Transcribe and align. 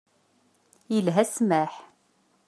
Yelha 0.93 1.23
ssmaḥ. 1.29 1.73